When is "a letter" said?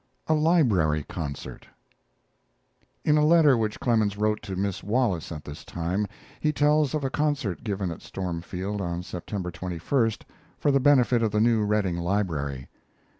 3.19-3.55